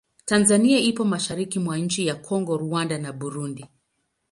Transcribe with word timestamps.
Tanzania 0.25 0.79
ipo 0.79 1.05
mashariki 1.05 1.59
mwa 1.59 1.77
nchi 1.77 2.05
za 2.07 2.15
Kongo, 2.15 2.57
Rwanda 2.57 2.97
na 2.97 3.13
Burundi. 3.13 3.65